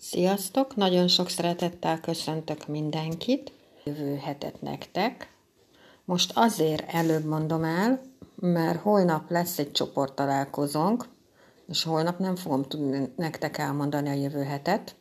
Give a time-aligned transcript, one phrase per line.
[0.00, 0.76] Sziasztok!
[0.76, 3.52] Nagyon sok szeretettel köszöntök mindenkit.
[3.84, 5.32] Jövő hetet nektek.
[6.04, 8.00] Most azért előbb mondom el,
[8.34, 11.08] mert holnap lesz egy csoporttalálkozónk,
[11.68, 14.94] és holnap nem fogom tudni nektek elmondani a jövő hetet.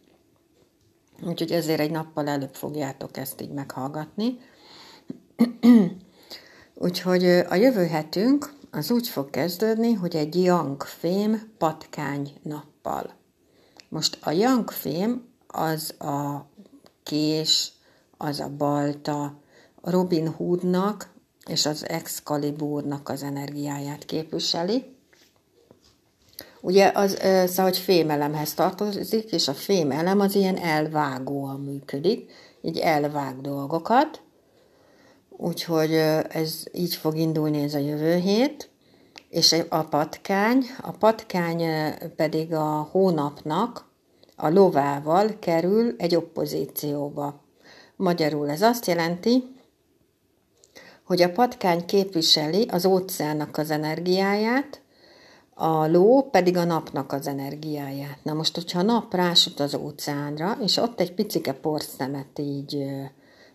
[1.23, 4.37] Úgyhogy ezért egy nappal előbb fogjátok ezt így meghallgatni.
[6.75, 13.15] Úgyhogy a jövő hetünk az úgy fog kezdődni, hogy egy young fém patkány nappal.
[13.89, 16.45] Most a young fém az a
[17.03, 17.71] kés,
[18.17, 19.39] az a balta,
[19.81, 21.13] Robin Hoodnak
[21.45, 24.95] és az Excaliburnak az energiáját képviseli.
[26.61, 33.41] Ugye az, szóval, hogy fémelemhez tartozik, és a fémelem az ilyen elvágóan működik, így elvág
[33.41, 34.21] dolgokat,
[35.29, 35.93] úgyhogy
[36.29, 38.69] ez így fog indulni ez a jövő hét,
[39.29, 41.63] és a patkány, a patkány
[42.15, 43.85] pedig a hónapnak
[44.35, 47.43] a lovával kerül egy oppozícióba.
[47.95, 49.43] Magyarul ez azt jelenti,
[51.03, 54.81] hogy a patkány képviseli az óceánnak az energiáját,
[55.53, 58.19] a ló pedig a napnak az energiáját.
[58.23, 62.85] Na most, hogyha a nap rásüt az óceánra, és ott egy picike porszemet így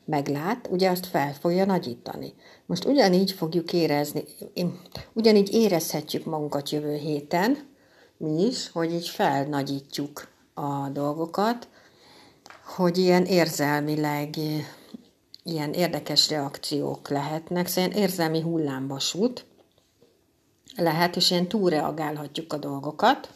[0.05, 2.35] meglát, ugye azt fel fogja nagyítani.
[2.67, 4.25] Most ugyanígy fogjuk érezni,
[5.13, 7.71] ugyanígy érezhetjük magunkat jövő héten,
[8.17, 11.69] mi is, hogy így felnagyítjuk a dolgokat,
[12.65, 14.37] hogy ilyen érzelmileg
[15.45, 19.45] ilyen érdekes reakciók lehetnek, szóval ilyen érzelmi hullámvasút
[20.77, 23.29] lehet, és ilyen túlreagálhatjuk a dolgokat.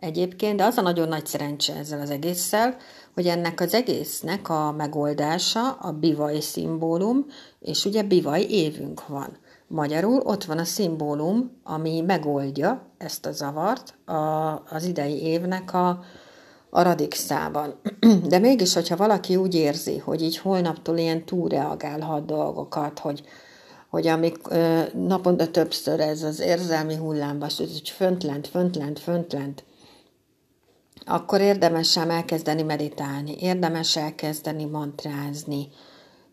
[0.00, 2.76] Egyébként, de az a nagyon nagy szerencse ezzel az egésszel,
[3.14, 7.26] hogy ennek az egésznek a megoldása a bivaj szimbólum,
[7.60, 9.36] és ugye bivaj évünk van.
[9.66, 14.14] Magyarul ott van a szimbólum, ami megoldja ezt a zavart a,
[14.70, 15.88] az idei évnek a,
[16.70, 17.74] a radixában.
[18.28, 23.22] De mégis, hogyha valaki úgy érzi, hogy így holnaptól ilyen túlreagálhat dolgokat, hogy,
[23.90, 24.36] hogy amik
[24.94, 29.64] naponta többször ez az érzelmi hullámba, hogy föntlent, föntlent, föntlent,
[31.04, 35.68] akkor érdemes sem elkezdeni meditálni, érdemes elkezdeni mantrázni,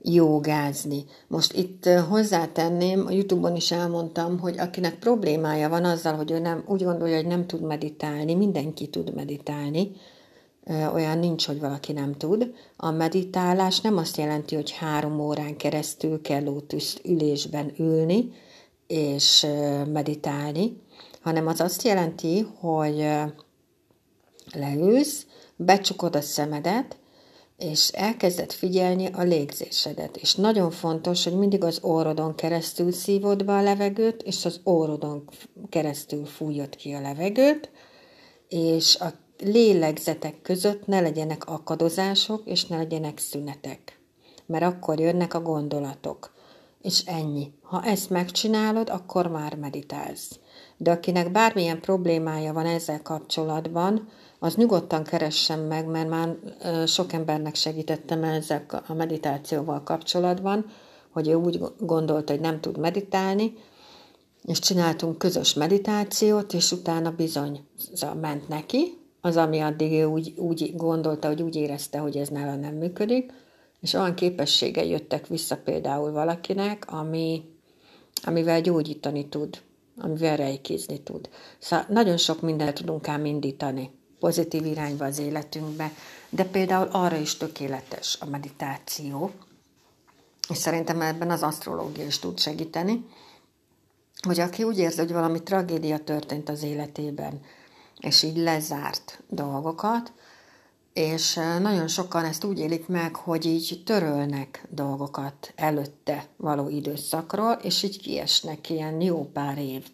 [0.02, 1.06] jogázni.
[1.28, 6.64] Most itt hozzátenném, a Youtube-on is elmondtam, hogy akinek problémája van azzal, hogy ő nem,
[6.68, 9.92] úgy gondolja, hogy nem tud meditálni, mindenki tud meditálni,
[10.94, 12.54] olyan nincs, hogy valaki nem tud.
[12.78, 18.32] A meditálás nem azt jelenti, hogy három órán keresztül kell lótusz ülésben ülni
[18.88, 19.48] és
[19.92, 20.82] meditálni,
[21.22, 23.08] hanem az azt jelenti, hogy
[24.56, 26.98] leülsz, becsukod a szemedet,
[27.58, 30.18] és elkezded figyelni a légzésedet.
[30.18, 35.30] És nagyon fontos, hogy mindig az órodon keresztül szívod be a levegőt, és az órodon
[35.70, 37.70] keresztül fújod ki a levegőt,
[38.48, 44.00] és a lélegzetek között ne legyenek akadozások, és ne legyenek szünetek.
[44.46, 46.34] Mert akkor jönnek a gondolatok.
[46.82, 47.52] És ennyi.
[47.76, 50.40] Ha ezt megcsinálod, akkor már meditálsz.
[50.78, 54.08] De akinek bármilyen problémája van ezzel kapcsolatban,
[54.40, 56.36] az nyugodtan keressen meg, mert már
[56.88, 60.66] sok embernek segítettem ezzel a meditációval kapcsolatban,
[61.12, 63.54] hogy ő úgy gondolta, hogy nem tud meditálni,
[64.44, 67.64] és csináltunk közös meditációt, és utána bizony
[68.22, 72.56] ment neki, az, ami addig ő úgy, úgy gondolta, hogy úgy érezte, hogy ez nála
[72.56, 73.32] nem működik,
[73.80, 77.44] és olyan képességei jöttek vissza például valakinek, ami,
[78.24, 79.62] amivel gyógyítani tud,
[79.98, 81.30] amivel rejkézni tud.
[81.60, 85.92] Szóval nagyon sok mindent tudunk ám indítani pozitív irányba az életünkbe,
[86.30, 89.32] de például arra is tökéletes a meditáció,
[90.50, 93.06] és szerintem ebben az asztrológia is tud segíteni,
[94.28, 97.42] hogy aki úgy érzi, hogy valami tragédia történt az életében,
[98.00, 100.12] és így lezárt dolgokat,
[100.96, 107.84] és nagyon sokan ezt úgy élik meg, hogy így törölnek dolgokat előtte való időszakról, és
[107.84, 109.88] így kiesnek ilyen jó pár év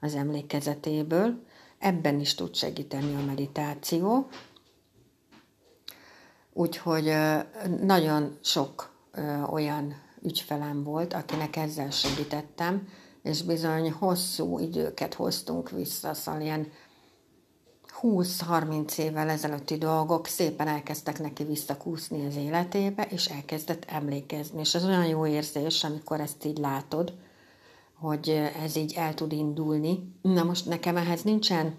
[0.00, 1.42] az emlékezetéből,
[1.84, 4.28] Ebben is tud segíteni a meditáció.
[6.52, 7.14] Úgyhogy
[7.80, 8.92] nagyon sok
[9.50, 12.88] olyan ügyfelem volt, akinek ezzel segítettem,
[13.22, 16.72] és bizony hosszú időket hoztunk vissza, szóval ilyen
[18.04, 24.60] 20-30 évvel ezelőtti dolgok szépen elkezdtek neki visszakúszni az életébe, és elkezdett emlékezni.
[24.60, 27.12] És az olyan jó érzés, amikor ezt így látod,
[27.94, 28.28] hogy
[28.62, 30.12] ez így el tud indulni.
[30.22, 31.76] Na most nekem ehhez nincsen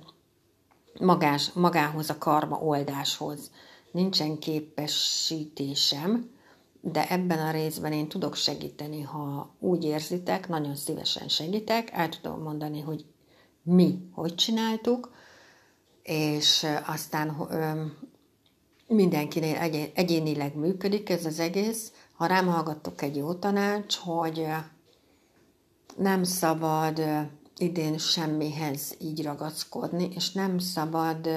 [0.99, 3.51] magás, magához a karma oldáshoz
[3.91, 6.29] nincsen képesítésem,
[6.81, 12.41] de ebben a részben én tudok segíteni, ha úgy érzitek, nagyon szívesen segítek, el tudom
[12.41, 13.05] mondani, hogy
[13.63, 15.13] mi hogy csináltuk,
[16.05, 17.47] és aztán
[18.87, 19.55] mindenkinél
[19.93, 21.91] egyénileg működik ez az egész.
[22.13, 24.47] Ha rám hallgattok egy jó tanács, hogy
[25.97, 27.01] nem szabad
[27.57, 31.29] idén semmihez így ragaszkodni, és nem szabad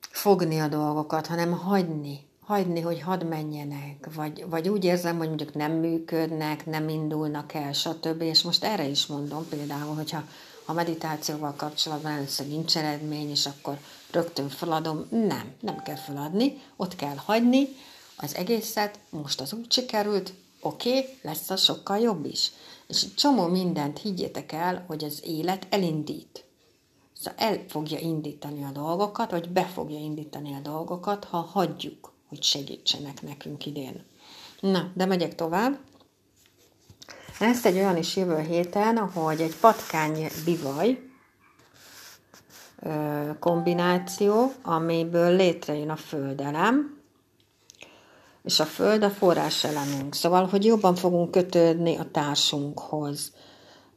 [0.00, 5.54] fogni a dolgokat, hanem hagyni, hagyni, hogy hadd menjenek, vagy, vagy úgy érzem, hogy mondjuk
[5.54, 8.22] nem működnek, nem indulnak el, stb.
[8.22, 10.22] És most erre is mondom például, hogyha
[10.68, 13.78] a meditációval kapcsolatban először nincs eredmény, és akkor
[14.10, 15.06] rögtön feladom.
[15.10, 17.68] Nem, nem kell feladni, ott kell hagyni
[18.16, 22.52] az egészet, most az úgy sikerült, oké, okay, lesz az sokkal jobb is.
[22.86, 26.44] És csomó mindent higgyétek el, hogy az élet elindít.
[27.12, 32.42] Szóval el fogja indítani a dolgokat, vagy be fogja indítani a dolgokat, ha hagyjuk, hogy
[32.42, 34.04] segítsenek nekünk idén.
[34.60, 35.78] Na, de megyek tovább.
[37.38, 40.98] Lesz egy olyan is jövő héten, hogy egy patkány bivaj
[43.40, 46.98] kombináció, amiből létrejön a földelem,
[48.44, 50.14] és a föld a forráselemünk.
[50.14, 53.32] Szóval, hogy jobban fogunk kötődni a társunkhoz,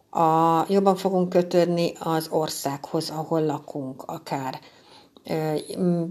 [0.09, 4.59] a, jobban fogunk kötődni az országhoz, ahol lakunk, akár.
[5.23, 5.53] E,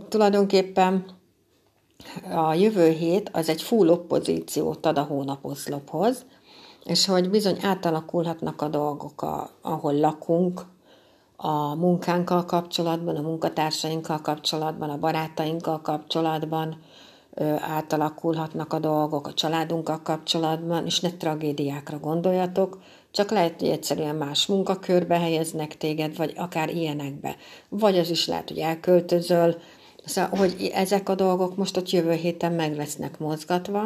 [0.09, 1.05] tulajdonképpen
[2.35, 6.25] a jövő hét az egy full oppozíciót ad a hónaposzlophoz,
[6.85, 10.63] és hogy bizony átalakulhatnak a dolgok, a, ahol lakunk,
[11.37, 16.79] a munkánkkal kapcsolatban, a munkatársainkkal kapcsolatban, a barátainkkal kapcsolatban,
[17.59, 22.79] átalakulhatnak a dolgok a családunkkal kapcsolatban, és ne tragédiákra gondoljatok,
[23.11, 27.37] csak lehet, hogy egyszerűen más munkakörbe helyeznek téged, vagy akár ilyenekbe.
[27.69, 29.57] Vagy az is lehet, hogy elköltözöl.
[30.05, 33.83] Szóval, hogy ezek a dolgok most ott jövő héten meg lesznek mozgatva,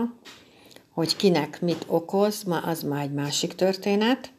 [0.95, 4.33] hogy kinek mit okoz, ma az már egy másik történet.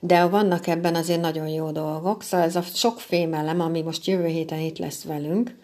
[0.00, 4.26] De vannak ebben azért nagyon jó dolgok, szóval ez a sok fémelem, ami most jövő
[4.26, 5.54] héten itt lesz velünk,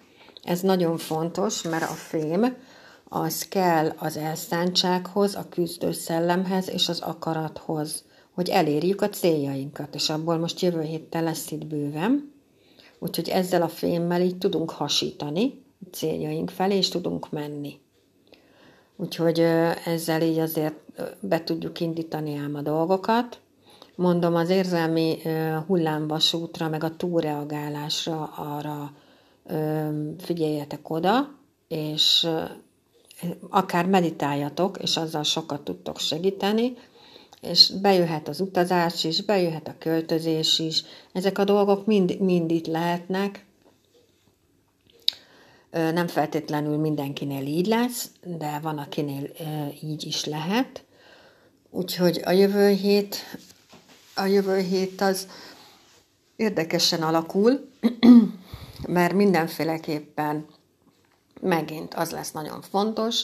[0.42, 2.56] ez nagyon fontos, mert a fém
[3.04, 8.04] az kell az elszántsághoz, a küzdő szellemhez és az akarathoz,
[8.34, 12.32] hogy elérjük a céljainkat, és abból most jövő héttel lesz itt bőven.
[12.98, 17.80] Úgyhogy ezzel a fémmel így tudunk hasítani a céljaink felé, és tudunk menni.
[19.02, 19.40] Úgyhogy
[19.84, 20.74] ezzel így azért
[21.20, 23.40] be tudjuk indítani ám a dolgokat.
[23.94, 25.18] Mondom, az érzelmi
[25.66, 28.92] hullámvasútra, meg a túlreagálásra arra
[30.18, 31.34] figyeljetek oda,
[31.68, 32.28] és
[33.50, 36.76] akár meditáljatok, és azzal sokat tudtok segíteni,
[37.40, 40.84] és bejöhet az utazás is, bejöhet a költözés is.
[41.12, 43.46] Ezek a dolgok mind, mind itt lehetnek.
[45.72, 49.30] Nem feltétlenül mindenkinél így lesz, de van, akinél
[49.82, 50.84] így is lehet.
[51.70, 53.16] Úgyhogy a jövő hét,
[54.14, 55.28] a jövő hét az
[56.36, 57.68] érdekesen alakul
[58.88, 60.46] mert mindenféleképpen
[61.40, 63.22] megint az lesz nagyon fontos,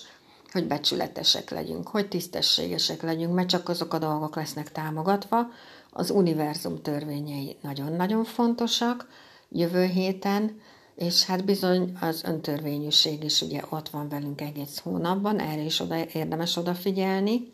[0.53, 5.47] hogy becsületesek legyünk, hogy tisztességesek legyünk, mert csak azok a dolgok lesznek támogatva.
[5.91, 9.09] Az univerzum törvényei nagyon-nagyon fontosak
[9.49, 10.61] jövő héten,
[10.99, 16.07] és hát bizony az öntörvényűség is ugye ott van velünk egész hónapban, erre is oda,
[16.13, 17.53] érdemes odafigyelni,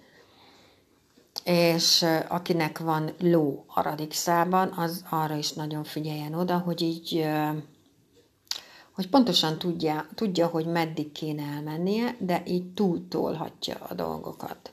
[1.44, 7.26] és akinek van ló a radixában, az arra is nagyon figyeljen oda, hogy így
[8.94, 14.72] hogy pontosan tudja, tudja, hogy meddig kéne elmennie, de így túltolhatja a dolgokat.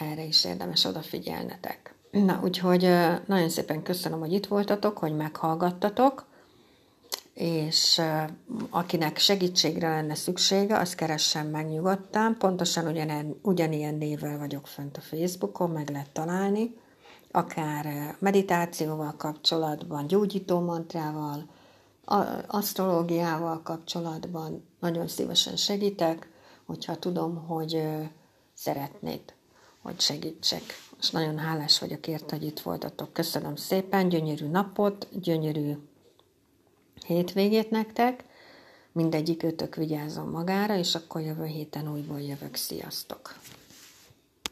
[0.00, 1.94] Erre is érdemes odafigyelnetek.
[2.10, 2.80] Na, úgyhogy
[3.26, 6.30] nagyon szépen köszönöm, hogy itt voltatok, hogy meghallgattatok,
[7.34, 8.00] és
[8.70, 12.36] akinek segítségre lenne szüksége, az keressen meg nyugodtan.
[12.38, 16.76] Pontosan ugyan, ugyanilyen névvel vagyok fönt a Facebookon, meg lehet találni,
[17.30, 21.48] akár meditációval kapcsolatban, gyógyító mantrával,
[22.46, 26.30] asztrológiával kapcsolatban nagyon szívesen segítek,
[26.66, 27.82] hogyha tudom, hogy
[28.54, 29.20] szeretnéd,
[29.82, 30.62] hogy segítsek.
[30.98, 33.12] És nagyon hálás vagyok ért, hogy itt voltatok.
[33.12, 35.72] Köszönöm szépen, gyönyörű napot, gyönyörű
[37.02, 38.24] hétvégét nektek.
[38.92, 42.54] Mindegyik ötök vigyázzon magára, és akkor jövő héten újból jövök.
[42.54, 43.34] Sziasztok!